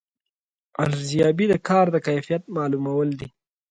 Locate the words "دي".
3.19-3.27